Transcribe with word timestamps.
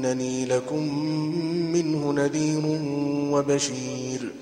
إنني 0.00 0.44
لكم 0.44 0.94
منه 1.72 2.12
نذير 2.12 2.62
وبشير. 3.32 4.32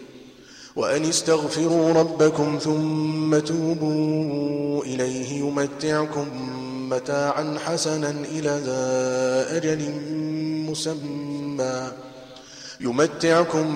وأن 0.76 1.04
استغفروا 1.04 1.92
ربكم 1.92 2.58
ثم 2.58 3.38
توبوا 3.38 4.84
إليه 4.84 5.38
يمتعكم 5.38 6.26
متاعا 6.90 7.58
حسنا 7.64 8.10
إلى 8.10 8.60
ذا 8.66 9.56
أجل 9.56 9.92
مسمى. 10.70 11.92
يمتعكم 12.80 13.66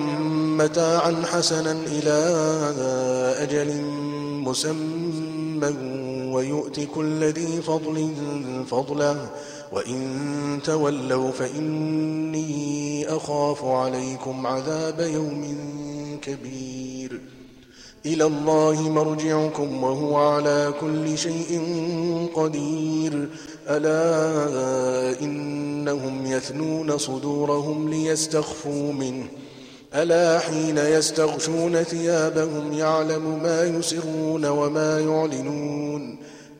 متاعا 0.57 1.23
حسنا 1.25 1.71
إلى 1.71 2.17
أجل 3.37 3.81
مسمى. 4.47 6.03
ويؤت 6.33 6.79
كل 6.95 7.23
ذي 7.23 7.61
فضل 7.61 8.13
فضله 8.69 9.29
وإن 9.73 10.59
تولوا 10.63 11.31
فإني 11.31 13.07
أخاف 13.07 13.65
عليكم 13.65 14.47
عذاب 14.47 14.99
يوم 14.99 15.57
كبير 16.21 17.21
إلى 18.05 18.25
الله 18.25 18.89
مرجعكم 18.89 19.83
وهو 19.83 20.15
على 20.15 20.73
كل 20.81 21.17
شيء 21.17 21.61
قدير 22.35 23.29
ألا 23.69 25.21
إنهم 25.21 26.25
يثنون 26.25 26.97
صدورهم 26.97 27.89
ليستخفوا 27.89 28.93
منه 28.93 29.25
ألا 29.95 30.39
حين 30.39 30.77
يستغشون 30.77 31.83
ثيابهم 31.83 32.73
يعلم 32.73 33.43
ما 33.43 33.63
يسرون 33.63 34.45
وما 34.45 34.99
يعلنون 34.99 36.17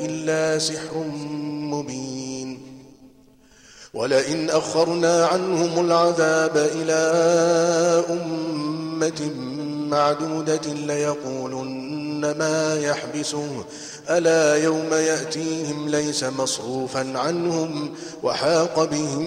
إلا 0.00 0.58
سحر 0.58 1.04
مبين. 1.52 2.58
ولئن 3.94 4.50
أخرنا 4.50 5.26
عنهم 5.26 5.86
العذاب 5.86 6.56
إلى 6.56 6.94
أمة 8.10 9.30
معدودة 9.88 10.72
ليقولن 10.72 12.20
ما 12.38 12.80
يحبسه. 12.80 13.64
ألا 14.10 14.64
يوم 14.64 14.94
يأتيهم 14.94 15.88
ليس 15.88 16.24
مصروفا 16.24 17.18
عنهم 17.18 17.94
وحاق 18.22 18.84
بهم 18.84 19.24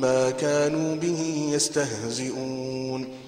ما 0.00 0.30
كانوا 0.30 0.96
به 0.96 1.50
يستهزئون. 1.52 3.27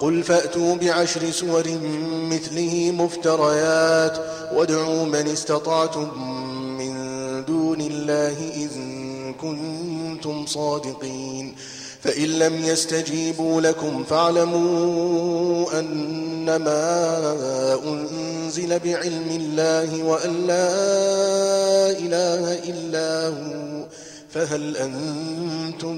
قل 0.00 0.22
فأتوا 0.22 0.74
بعشر 0.74 1.30
سور 1.30 1.64
مثله 2.30 2.90
مفتريات 2.90 4.18
وادعوا 4.52 5.04
من 5.04 5.28
استطعتم 5.28 6.22
من 6.78 6.94
دون 7.44 7.80
الله 7.80 8.50
إذ 8.54 8.70
كنتم 9.40 10.46
صادقين 10.46 11.54
فإن 12.02 12.28
لم 12.38 12.64
يستجيبوا 12.64 13.60
لكم 13.60 14.04
فاعلموا 14.04 15.78
أنما 15.78 16.78
أنزل 17.84 18.78
بعلم 18.78 19.28
الله 19.30 20.04
وأن 20.04 20.46
لا 20.46 20.70
إله 21.90 22.58
إلا 22.58 23.28
هو 23.28 23.86
فهل 24.30 24.76
أنتم 24.76 25.96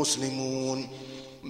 مسلمون 0.00 1.01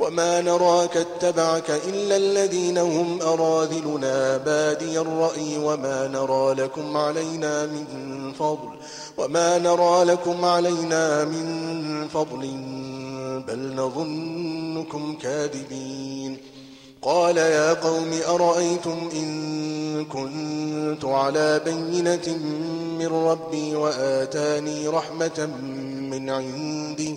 وما 0.00 0.40
نراك 0.40 0.96
اتبعك 0.96 1.70
إلا 1.70 2.16
الذين 2.16 2.78
هم 2.78 3.22
أراذلنا 3.22 4.36
بادي 4.36 5.00
الرأي 5.00 5.58
وما 5.58 6.08
نرى 6.08 6.54
لكم 6.54 6.96
علينا 6.96 7.66
من 7.66 8.32
فضل 8.38 8.68
وما 9.18 9.58
نرى 9.58 10.04
لكم 10.04 10.44
علينا 10.44 11.24
من 11.24 12.08
فضل 12.08 12.40
بل 13.48 13.74
نظنكم 13.74 15.16
كاذبين 15.22 16.36
قال 17.02 17.36
يا 17.36 17.72
قوم 17.72 18.20
أرأيتم 18.28 19.08
إن 19.12 20.04
كنت 20.04 21.04
على 21.04 21.60
بينة 21.64 22.36
من 22.98 23.06
ربي 23.06 23.76
وآتاني 23.76 24.88
رحمة 24.88 25.48
من 26.10 26.30
عنده 26.30 27.16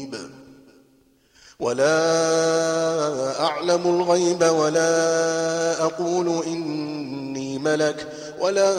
ولا 1.61 3.43
أعلم 3.45 3.81
الغيب 3.85 4.43
ولا 4.43 5.83
أقول 5.83 6.43
إني 6.45 7.57
ملك 7.59 8.07
ولا 8.39 8.73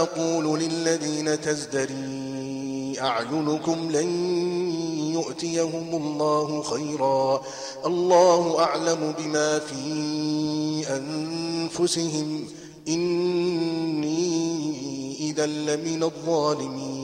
أقول 0.00 0.60
للذين 0.60 1.40
تزدري 1.40 2.94
أعينكم 3.00 3.90
لن 3.90 4.08
يؤتيهم 5.14 5.88
الله 5.92 6.62
خيرا 6.62 7.42
الله 7.86 8.60
أعلم 8.60 9.14
بما 9.18 9.58
في 9.58 10.84
أنفسهم 10.90 12.44
إني 12.88 14.44
إذا 15.20 15.46
لمن 15.46 16.02
الظالمين 16.02 17.03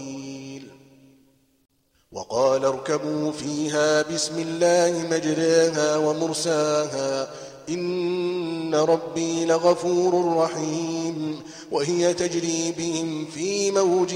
وقال 2.11 2.65
اركبوا 2.65 3.31
فيها 3.31 4.01
بسم 4.01 4.39
الله 4.39 5.07
مجراها 5.11 5.97
ومرساها 5.97 7.27
إن 7.69 8.75
ربي 8.75 9.45
لغفور 9.45 10.37
رحيم 10.37 11.39
وهي 11.71 12.13
تجري 12.13 12.73
بهم 12.77 13.25
في 13.25 13.71
موج 13.71 14.13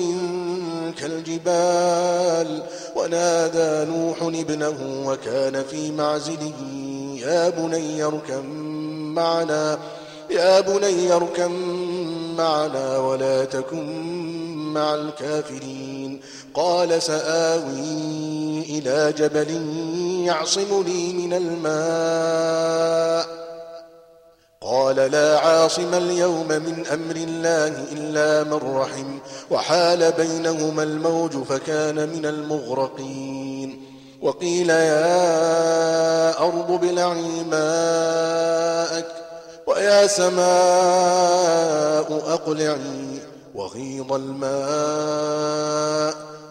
كالجبال 0.97 2.63
ونادى 2.95 3.91
نوح 3.91 4.21
ابنه 4.21 5.03
وكان 5.07 5.63
في 5.63 5.91
معزله 5.91 6.53
يا 7.15 7.49
بني 7.49 8.03
اركم 8.03 8.45
معنا 9.15 9.79
يا 10.29 10.59
بني 10.59 11.13
اركم 11.13 11.51
معنا 12.37 12.97
ولا 12.97 13.45
تكن 13.45 13.85
مع 14.73 14.95
الكافرين 14.95 15.84
قال 16.55 17.01
سآوي 17.01 18.61
إلى 18.69 19.13
جبل 19.17 19.51
يعصمني 20.25 21.13
من 21.13 21.33
الماء. 21.33 23.25
قال 24.61 24.95
لا 24.95 25.39
عاصم 25.39 25.93
اليوم 25.93 26.47
من 26.47 26.85
أمر 26.93 27.15
الله 27.15 27.83
إلا 27.91 28.43
من 28.43 28.77
رحم 28.77 29.19
وحال 29.51 30.11
بينهما 30.11 30.83
الموج 30.83 31.43
فكان 31.43 32.09
من 32.09 32.25
المغرقين. 32.25 33.81
وقيل 34.21 34.69
يا 34.69 36.39
أرض 36.39 36.71
بلعي 36.71 37.43
ماءك 37.51 39.07
ويا 39.67 40.07
سماء 40.07 40.45
أقلعي 42.33 43.19
وغيض 43.55 44.13
الماء. 44.13 45.55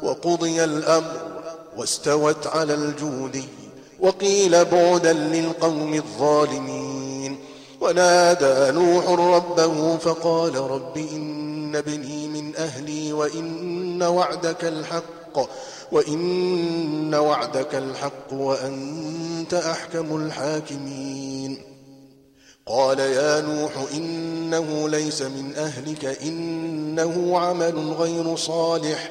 وقضي 0.05 0.65
الأمر 0.65 1.21
واستوت 1.77 2.47
على 2.47 2.75
الجودي 2.75 3.45
وقيل 4.01 4.65
بعدا 4.65 5.13
للقوم 5.13 5.95
الظالمين. 5.95 7.39
ونادى 7.81 8.79
نوح 8.79 9.09
ربه 9.09 9.97
فقال 9.97 10.57
رب 10.57 10.99
إن 10.99 11.77
ابني 11.77 12.29
من 12.29 12.57
أهلي 12.57 13.13
وإن 13.13 14.03
وعدك 14.03 14.65
الحق 14.65 15.49
وإن 15.93 17.15
وعدك 17.15 17.75
الحق 17.75 18.33
وأنت 18.33 19.55
أحكم 19.55 20.17
الحاكمين. 20.17 21.63
قال 22.67 22.99
يا 22.99 23.41
نوح 23.41 23.73
إنه 23.95 24.89
ليس 24.89 25.23
من 25.23 25.53
أهلك 25.57 26.05
إنه 26.05 27.39
عمل 27.39 27.93
غير 27.93 28.37
صالح 28.37 29.11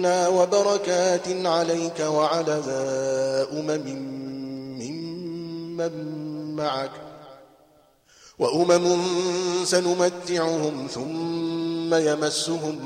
منا 0.00 0.28
وبركات 0.28 1.28
عليك 1.28 2.00
وعلى 2.00 2.60
أمم 3.52 3.86
ممن 4.80 5.92
معك. 6.56 6.90
وأمم 8.38 9.00
سنمتعهم 9.64 10.86
ثم 10.94 11.94
يمسهم 11.94 12.78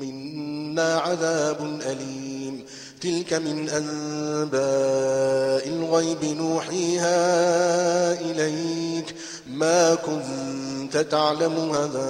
منا 0.00 0.98
عذاب 0.98 1.80
أليم. 1.86 2.64
تلك 3.00 3.34
من 3.34 3.68
أنباء 3.68 5.68
الغيب 5.68 6.24
نوحيها 6.24 7.20
إليك. 8.20 9.14
ما 9.50 9.94
كنت 9.94 10.96
تعلم 10.96 11.70
هذا 11.70 12.08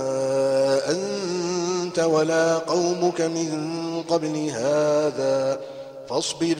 ولا 1.98 2.58
قومك 2.58 3.20
من 3.20 4.02
قبل 4.08 4.50
هذا 4.50 5.60
فاصبر 6.08 6.56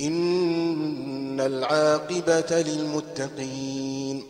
إن 0.00 1.40
العاقبة 1.40 2.62
للمتقين. 2.62 4.22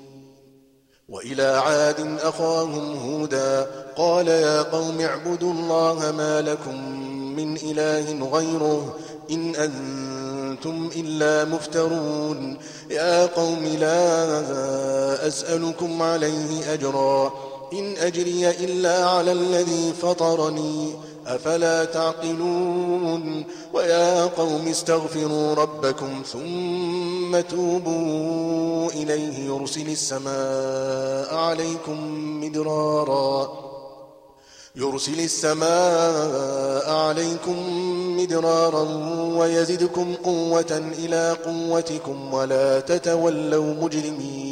وإلى 1.08 1.42
عاد 1.42 2.18
أخاهم 2.22 2.96
هودا 2.96 3.66
قال 3.96 4.28
يا 4.28 4.62
قوم 4.62 5.00
اعبدوا 5.00 5.52
الله 5.52 6.12
ما 6.16 6.40
لكم 6.40 7.00
من 7.36 7.56
إله 7.56 8.28
غيره 8.28 8.96
إن 9.30 9.54
أنتم 9.54 10.90
إلا 10.96 11.44
مفترون. 11.44 12.58
يا 12.90 13.26
قوم 13.26 13.64
لا 13.64 15.26
أسألكم 15.26 16.02
عليه 16.02 16.72
أجرا. 16.72 17.32
إن 17.72 17.96
أجري 17.96 18.50
إلا 18.50 19.06
على 19.06 19.32
الذي 19.32 19.92
فطرني. 20.02 20.92
أفلا 21.26 21.84
تعقلون؟ 21.84 23.44
ويا 23.74 24.24
قوم 24.24 24.68
استغفروا 24.68 25.54
ربكم 25.54 26.22
ثم 26.32 27.40
توبوا 27.40 28.90
إليه 28.90 29.38
يرسل 29.38 29.88
السماء 29.88 31.34
عليكم 31.34 31.98
مدرارا. 32.44 33.62
يرسل 34.76 35.20
السماء 35.20 36.90
عليكم 36.90 37.56
مدرارا 38.20 38.82
ويزدكم 39.38 40.14
قوة 40.24 40.92
إلى 40.98 41.36
قوتكم 41.44 42.34
ولا 42.34 42.80
تتولوا 42.80 43.74
مجرمين. 43.74 44.51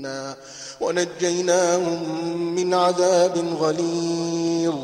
منا 0.00 0.36
ونجيناهم 0.80 2.54
من 2.54 2.74
عذاب 2.74 3.44
غليظ. 3.60 4.74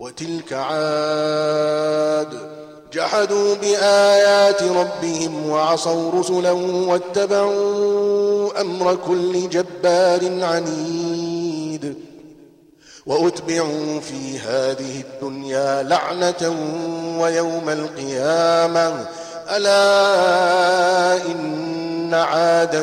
وتلك 0.00 0.52
عاد 0.52 2.28
جحدوا 2.92 3.54
بآيات 3.54 4.62
ربهم 4.62 5.50
وعصوا 5.50 6.20
رسلا 6.20 6.50
واتبعوا 6.90 8.60
أمر 8.60 8.94
كل 8.94 9.48
جبار 9.48 10.44
عنيد. 10.44 11.94
وأتبعوا 13.06 14.00
في 14.00 14.38
هذه 14.38 15.00
الدنيا 15.00 15.82
لعنة 15.82 16.56
ويوم 17.20 17.68
القيامة. 17.68 19.06
ألا 19.56 21.26
إن 21.26 22.14
عادا 22.14 22.82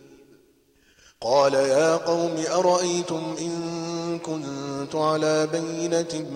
قال 1.23 1.53
يا 1.53 1.95
قوم 1.95 2.43
أرأيتم 2.51 3.35
إن 3.41 4.19
كنت 4.19 4.95
على 4.95 5.47
بينة 5.47 6.29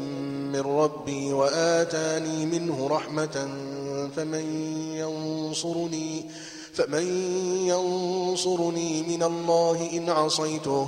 من 0.53 0.61
ربي 0.61 1.33
وآتاني 1.33 2.45
منه 2.45 2.87
رحمة 2.87 3.49
فمن 4.15 4.45
ينصرني 4.95 6.25
فمن 6.73 7.07
ينصرني 7.67 9.01
من 9.03 9.23
الله 9.23 9.89
إن 9.93 10.09
عصيته 10.09 10.87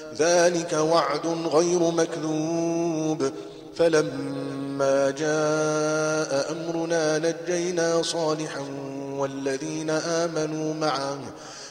ذلك 0.17 0.73
وعد 0.73 1.27
غير 1.27 1.91
مكذوب. 1.91 3.31
فلما 3.75 5.09
جاء 5.09 6.51
أمرنا 6.51 7.17
نجينا 7.17 8.01
صالحا 8.01 8.65
والذين 9.17 9.89
آمنوا 9.89 10.73
معه 10.73 11.19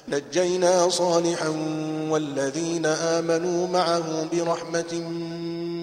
نجينا 0.08 0.88
صالحا 0.88 1.48
والذين 2.10 2.86
آمنوا 2.86 3.68
معه 3.68 4.28
برحمة 4.32 4.94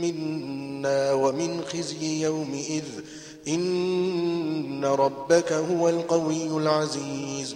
منا 0.01 1.13
ومن 1.13 1.61
خزي 1.73 2.21
يومئذ. 2.21 2.83
إن 3.47 4.85
ربك 4.85 5.53
هو 5.53 5.89
القوي 5.89 6.47
العزيز. 6.47 7.55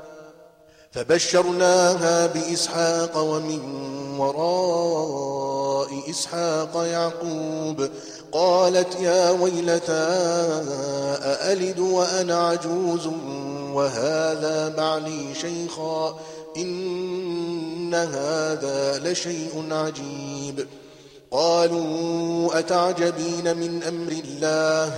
فبشرناها 0.91 2.27
بإسحاق 2.27 3.17
ومن 3.17 3.61
وراء 4.19 6.09
إسحاق 6.09 6.71
يعقوب 6.75 7.89
قالت 8.31 8.99
يا 8.99 9.29
ويلتى 9.29 10.07
أألد 11.23 11.79
وأنا 11.79 12.47
عجوز 12.47 13.07
وهذا 13.73 14.69
بعلي 14.77 15.35
شيخا 15.41 16.19
إن 16.57 17.93
هذا 17.93 18.99
لشيء 18.99 19.67
عجيب 19.71 20.67
قالوا 21.31 22.59
أتعجبين 22.59 23.57
من 23.57 23.83
أمر 23.83 24.11
الله 24.11 24.97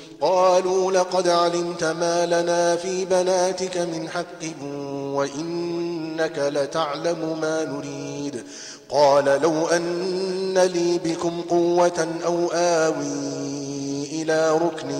قالوا 0.21 0.91
لقد 0.91 1.27
علمت 1.27 1.83
ما 1.83 2.25
لنا 2.25 2.75
في 2.75 3.05
بناتك 3.05 3.77
من 3.77 4.09
حق 4.09 4.43
وإنك 5.15 6.37
لتعلم 6.37 7.39
ما 7.41 7.63
نريد. 7.65 8.43
قال 8.89 9.25
لو 9.25 9.67
أن 9.67 10.57
لي 10.57 10.99
بكم 11.05 11.41
قوة 11.49 12.07
أو 12.25 12.47
آوي 12.53 14.21
إلى 14.21 14.51
ركن 14.51 14.91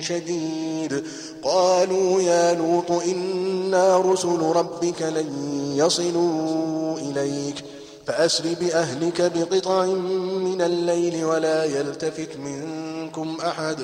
شديد. 0.00 1.04
قالوا 1.42 2.22
يا 2.22 2.54
لوط 2.54 2.90
إنا 2.90 3.98
رسل 3.98 4.42
ربك 4.42 5.02
لن 5.02 5.30
يصلوا 5.76 6.98
إليك. 6.98 7.64
فأسر 8.06 8.44
بأهلك 8.60 9.32
بقطع 9.34 9.84
من 9.84 10.62
الليل 10.62 11.24
ولا 11.24 11.64
يلتفت 11.64 12.36
منكم 12.36 13.36
أحد. 13.46 13.76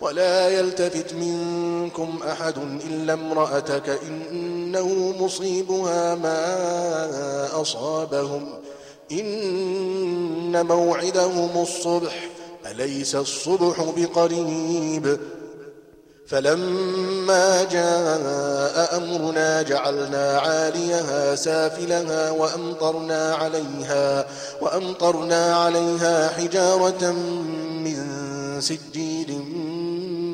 ولا 0.00 0.48
يلتفت 0.48 1.14
منكم 1.14 2.20
أحد 2.30 2.58
إلا 2.90 3.12
امرأتك 3.12 3.98
إنه 4.08 5.14
مصيبها 5.20 6.14
ما 6.14 7.60
أصابهم. 7.60 8.48
إن 9.12 10.66
موعدهم 10.66 11.62
الصبح 11.62 12.28
أليس 12.66 13.14
الصبح 13.14 13.92
بقريب؟ 13.96 15.18
فلما 16.26 17.64
جاء 17.64 18.96
أمرنا 18.96 19.62
جعلنا 19.62 20.38
عاليها 20.38 21.34
سافلها 21.34 22.30
وأمطرنا 22.30 23.34
عليها 23.34 24.26
وأمطرنا 24.60 25.56
عليها 25.56 26.28
حجارة 26.28 27.12
من 27.84 27.96
سجيل 28.60 29.42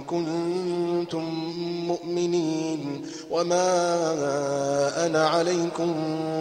كنتم 0.00 1.24
مؤمنين 1.86 3.06
وما 3.30 3.66
أنا 5.06 5.28
عليكم 5.28 5.94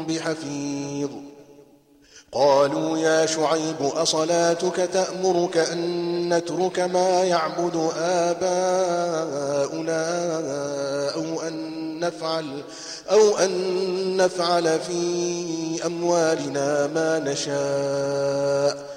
بحفيظ. 0.07 1.09
قالوا 2.31 2.97
يا 2.97 3.25
شعيب 3.25 3.81
أصلاتك 3.81 4.75
تأمرك 4.75 5.57
أن 5.57 6.33
نترك 6.33 6.79
ما 6.79 7.23
يعبد 7.23 7.91
آباؤنا 7.99 10.01
أو 11.15 11.41
أن 11.41 11.99
نفعل 11.99 12.63
أو 13.11 13.37
أن 13.37 14.17
نفعل 14.17 14.79
في 14.79 15.85
أموالنا 15.85 16.87
ما 16.87 17.19
نشاء. 17.19 18.96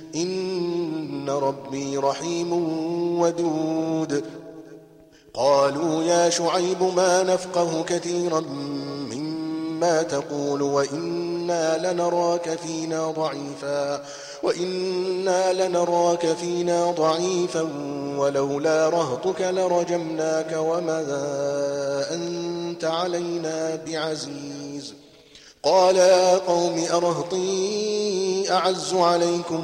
إن 0.15 1.29
ربي 1.29 1.97
رحيم 1.97 2.53
ودود. 3.21 4.23
قالوا 5.33 6.03
يا 6.03 6.29
شعيب 6.29 6.83
ما 6.95 7.23
نفقه 7.23 7.83
كثيرا 7.83 8.39
مما 9.11 10.01
تقول 10.01 10.61
وإنا 10.61 11.93
لنراك 11.93 12.59
فينا 12.59 13.11
ضعيفا 13.11 14.03
وإنا 14.43 15.53
لنراك 15.53 16.27
فينا 16.27 16.91
ضعيفا 16.91 17.67
ولولا 18.17 18.89
رهطك 18.89 19.41
لرجمناك 19.41 20.55
وما 20.57 21.05
أنت 22.11 22.85
علينا 22.85 23.75
بعزيز. 23.87 24.93
قال 25.63 25.95
يا 25.95 26.37
قوم 26.37 26.85
أرهطي 26.93 28.51
أعز 28.51 28.93
عليكم 28.93 29.63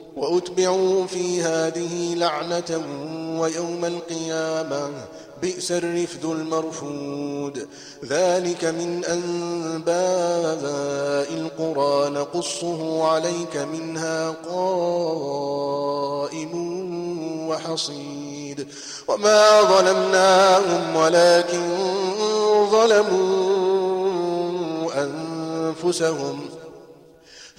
وأتبعوا 0.15 1.05
في 1.05 1.41
هذه 1.41 2.15
لعنة 2.15 2.81
ويوم 3.41 3.85
القيامة 3.85 4.89
بئس 5.41 5.71
الرفد 5.71 6.25
المرفود. 6.25 7.67
ذلك 8.05 8.65
من 8.65 9.05
أنباء 9.05 9.93
القرى. 11.33 12.09
نقصه 12.09 13.07
عليك 13.07 13.57
منها 13.57 14.35
قائم 14.49 16.51
وحصيد. 17.49 18.67
وما 19.07 19.61
ظلمناهم 19.61 20.95
ولكن 20.95 21.69
ظلموا 22.71 24.11
أنفسهم. 25.03 26.60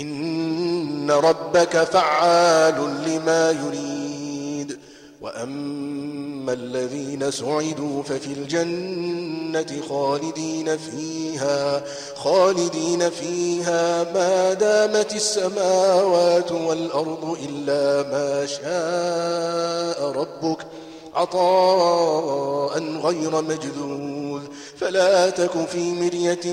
إن 0.00 1.10
ربك 1.10 1.84
فعال 1.84 2.74
لما 3.06 3.50
يريد. 3.50 4.78
وأما 5.20 6.52
الذين 6.52 7.30
سعدوا 7.30 8.02
ففي 8.02 8.26
الجنة 8.26 9.80
خالدين 9.88 10.76
فيها 10.76 11.84
خالدين 12.16 13.10
فيها 13.10 14.12
ما 14.12 14.52
دامت 14.52 15.14
السماوات 15.14 16.52
والأرض 16.52 17.38
إلا 17.48 18.10
ما 18.10 18.46
شاء 18.46 20.12
ربك. 20.12 20.66
عطاء 21.14 22.78
غير 22.78 23.42
مجذوذ. 23.42 24.42
فلا 24.76 25.30
تك 25.30 25.66
في 25.66 25.92
مرية 25.92 26.52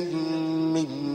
مما 0.73 1.14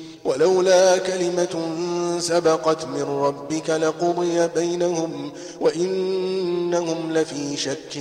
ولولا 0.25 0.97
كلمة 0.97 1.69
سبقت 2.19 2.85
من 2.85 3.01
ربك 3.01 3.69
لقضي 3.69 4.47
بينهم 4.47 5.31
وإنهم 5.61 7.11
لفي 7.11 7.57
شك 7.57 7.97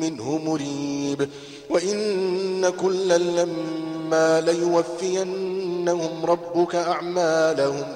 منه 0.00 0.38
مريب. 0.38 1.28
وإن 1.70 2.70
كلا 2.70 3.18
لما 3.18 4.40
ليوفينهم 4.40 6.24
ربك 6.24 6.74
أعمالهم 6.74 7.86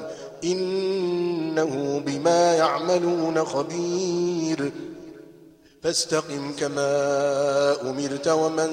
إنه 0.44 2.02
بما 2.06 2.54
يعملون 2.54 3.44
خبير. 3.44 4.72
فاستقم 5.82 6.52
كما 6.58 6.90
أمرت 7.90 8.28
ومن 8.28 8.68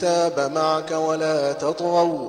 تاب 0.00 0.52
معك 0.54 0.90
ولا 0.90 1.52
تطغوا 1.52 2.28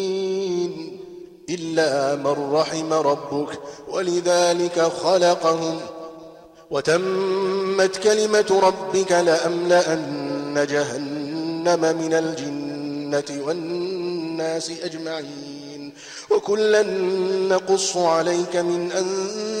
إلا 1.51 2.15
من 2.15 2.53
رحم 2.53 2.93
ربك 2.93 3.59
ولذلك 3.89 4.81
خلقهم 4.81 5.79
وتمت 6.71 7.97
كلمة 7.97 8.59
ربك 8.63 9.11
لأملأن 9.11 10.67
جهنم 10.69 11.81
من 11.81 12.13
الجنة 12.13 13.45
والناس 13.47 14.71
أجمعين 14.83 15.93
وكلا 16.31 16.81
نقص 17.49 17.97
عليك 17.97 18.55
من 18.55 18.91
أنباء 18.91 19.60